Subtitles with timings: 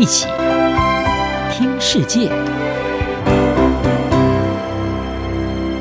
[0.00, 0.26] 一起
[1.52, 2.30] 听世界，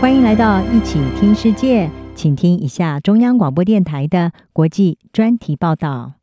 [0.01, 6.15] 欢迎来到一起听世界，请听一下中央广播电台的国际专题报道。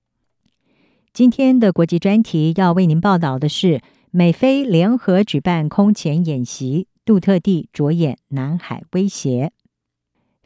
[1.15, 9.53] 今天的国际专题要为您报道的是，美菲联合举办空前演习，杜特地着眼南海威胁。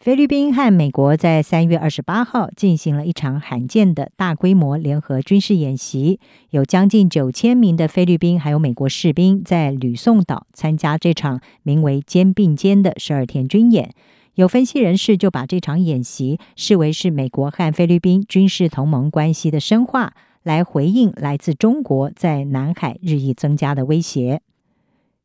[0.01, 13.93] 菲律宾和美国在三月二十八号进行了一场罕见的大规模联合军事演习，有将近九千名的菲律宾还有美国士兵在吕宋岛参加这场名为“肩并肩”的十二天军演。
[14.37, 24.41] 有分析人士就把这场演习视为是美国和菲律宾军事同盟关系的深化，来回应来自中国在南海日益增加的威胁。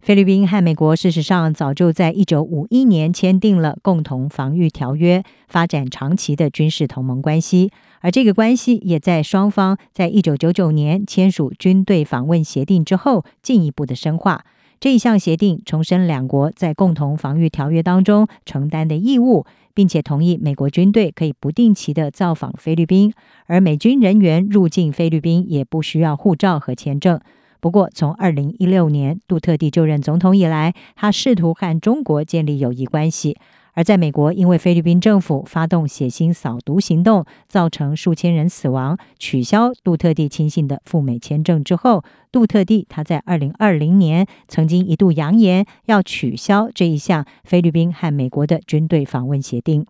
[0.06, 7.72] 菲律宾和美国事实上早就在一九五一年签订了共同防御条约，发展长期的军事同盟关系。
[8.02, 14.46] 而这个关系也在双方在一九九九年签署军队访问协定之后进一步的深化。
[14.80, 23.12] 这一项协定重申两国在共同防御条约当中承担的义务，并且同意美国军队可以不定期的造访菲律宾，
[23.48, 27.20] 而美军人员入境菲律宾也不需要护照和签证。
[27.66, 33.40] 不过，从二零一六年杜特地就任总统以来，他试图和中国建立友谊关系。
[33.74, 49.88] 而在美国，因为菲律宾政府发动血腥扫毒行动，造成数千人死亡，取消杜特地亲信的赴美签证之后，杜特地他在二零二零年曾经一度扬言要取消这一项菲律宾和美国的军队访问协定。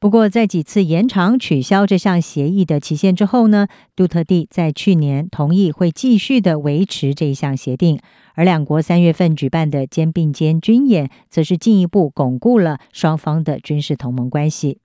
[0.00, 7.98] 不过，在几次延长取消这项协议的期限之后呢，杜特地在去年同意会继续的维持这一项协定，
[8.34, 14.78] 而两国三月份举办的肩并肩军演，则是进一步巩固了双方的军事同盟关系。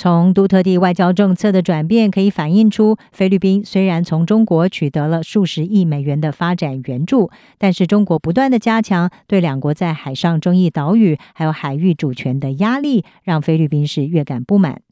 [0.00, 14.82] 从杜特地外交政策的转变可以反映出，菲律宾虽然从中国取得了数十亿美元的发展援助，但是中国不断的加强对两国在海上争议岛屿还有海域主权的压力，让菲律宾是越感不满。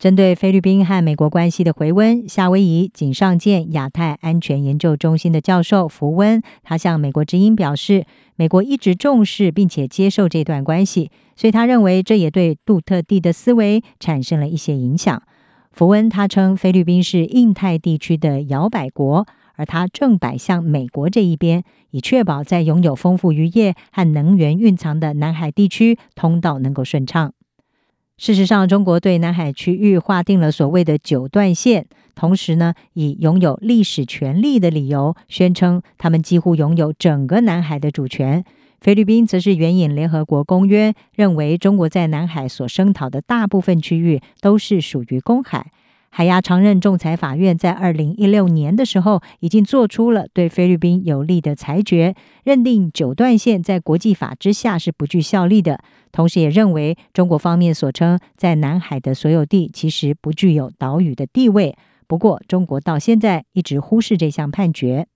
[0.00, 15.22] 针对菲律宾和美国关系的回温，夏威夷井上健亚太安全研究中心的教授福温，他向美国之音表示，美国一直重视并且接受这段关系，所以他认为这也对杜特地的思维产生了一些影响。
[15.70, 27.34] 福温他称，菲律宾是印太地区的摇摆国，而他正摆向美国这一边，以确保在拥有丰富渔业和能源蕴藏的南海地区通道能够顺畅。
[28.20, 38.44] 事实上，中国对南海区域划定了所谓的九段线，同时呢，以拥有历史权利的理由，宣称他们几乎拥有整个南海的主权。
[38.82, 45.72] 菲律宾则是援引联合国公约，认为中国在南海所声讨的大部分区域都是属于公海。
[46.12, 55.80] 海牙常任仲裁法院在二零一六年的时候，已经做出了对菲律宾有利的裁决，认定九段线在国际法之下是不具效力的。
[56.12, 61.76] 同时，也认为中国方面所称在南海的所有地其实不具有岛屿的地位。
[62.08, 65.06] 不过，中国到现在一直忽视这项判决。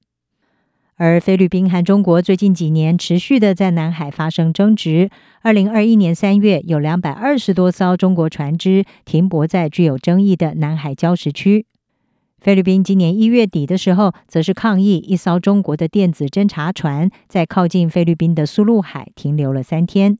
[0.97, 5.11] 而菲律宾和中国最近几年持续的在南海发生争执。
[5.43, 11.67] 二零二一年三月，有两百二十多艘中国船只停泊在具有争议的南海礁石区。
[12.41, 20.19] 菲律宾今年一月底的时候，则是抗议一艘中国的电子侦察船在靠近菲律宾的苏禄海停留了三天。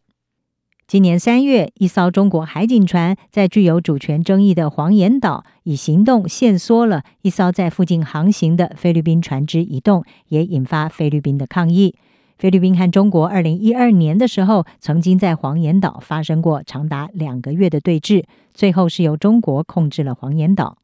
[0.87, 11.95] 今年三月，一艘中国海警船在具有主权争议的黄岩岛以行动限缩了一艘在附近航行的菲律宾船只移动，也引发菲律宾的抗议。
[12.37, 20.77] 菲律宾和中国二零一二年的时候，曾经在黄岩岛发生过长达两个月的对峙，最后是由中国控制了黄岩岛。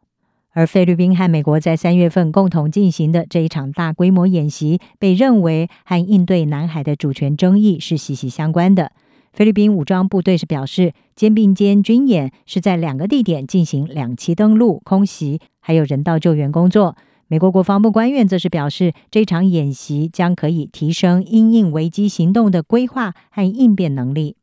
[0.53, 8.93] 而菲律宾和美国在三月份共同进行的这一场大规模演习，被认为和应对南海的主权争议是息息相关的。
[9.33, 16.97] 菲律宾武装部队是表示，肩并肩军演是在两个地点进行两栖登陆、空袭，还有人道救援工作。
[17.29, 24.35] 美国国防部官员则是表示，这场演习将可以提升因应危机行动的规划和应变能力。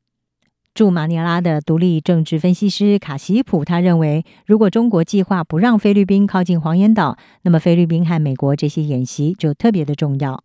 [0.74, 10.42] 驻马尼拉的独立政治分析师卡西普他认为，如果中国计划不让菲律宾靠近黄岩岛，那么菲律宾和美国这些演习就特别的重要。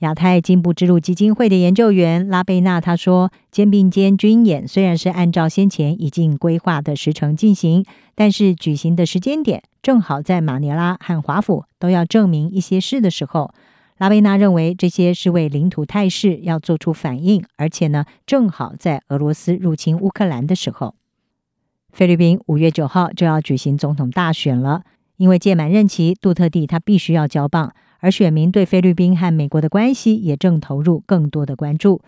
[0.00, 7.84] 亚太进步之路基金会的研究员拉贝纳他说：“肩并肩军演虽然是按照先前已经规划的时程进行，
[8.14, 13.52] 但是举行的时间点正好在马尼拉和华府都要证明一些事的时候。
[13.96, 20.94] 拉贝纳认为这些是为领土态势要做出反应，而且呢，正好在俄罗斯入侵乌克兰的时候。
[21.90, 24.82] 菲律宾五月九号就要举行总统大选了，
[25.16, 32.00] 因为届满任期，杜特地他必须要交棒。”而选民对菲律宾和美国的关系也正投入更多的关注。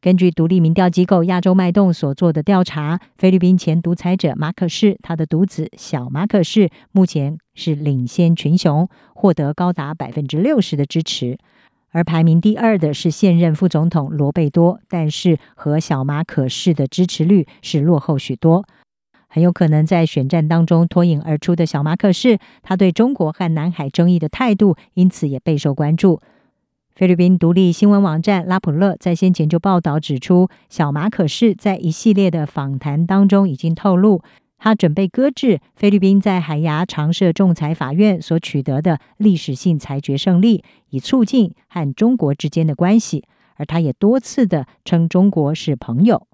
[0.00, 11.36] 根据独立民调机构亚洲脉动所做的调查，菲律宾前独裁者马可仕，他的独子小马可仕目前是领先群雄，获得高达百分之六十的支持。
[11.90, 18.66] 而排名第二的是现任副总统罗贝多，但是和小马可仕的支持率是落后许多。
[19.28, 26.20] 很有可能在选战当中脱颖而出的小马可仕，他对中国和南海争议的态度，因此也备受关注。
[26.94, 34.22] 菲律宾独立新闻网站拉普勒在先前就报道指出，小马可仕在一系列的访谈当中已经透露，
[34.58, 43.24] 他准备搁置菲律宾在海牙常设仲裁法院所取得的历史性裁决胜利，以促进和中国之间的关系。
[43.56, 46.27] 而他也多次的称中国是朋友。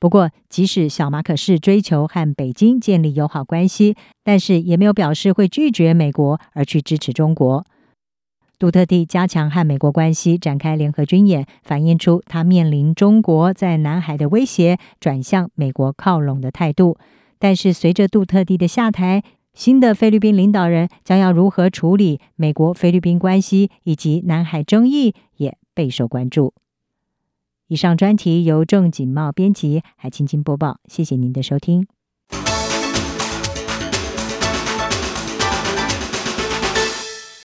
[0.00, 3.94] 不过，即使小马可是追求和北京建立友好关系，
[4.24, 7.66] 但是也没有表示会拒绝美国而去支持中国。
[8.58, 16.96] 杜特地加强和美国关系，展开联合军演，反映出他面临中国在南海的威胁，转向美国靠拢的态度。
[17.38, 19.22] 但是，随着杜特地的下台，
[19.52, 26.54] 新的菲律宾领导人将要如何处理美国菲律宾关系以及南海争议，也备受关注。
[27.70, 30.80] 以上专题由郑锦茂编辑，海青青播报。
[30.86, 31.86] 谢谢您的收听。